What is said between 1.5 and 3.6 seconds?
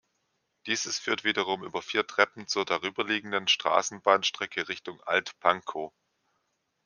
über vier Treppen zur darüberliegenden